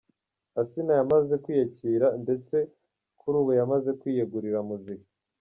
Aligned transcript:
Asinah 0.61 0.95
yamaze 0.99 1.33
kwiyakira 1.43 2.07
ndetse 2.23 2.55
kuri 3.19 3.35
ubu 3.41 3.51
yamaze 3.59 3.89
kwiyegurira 3.99 4.59
muzika. 4.69 5.09